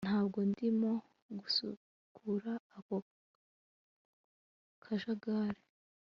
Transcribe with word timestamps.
ntabwo 0.07 0.39
ndimo 0.51 0.91
gusukura 1.39 2.53
ako 2.77 2.95
kajagari 4.83 5.61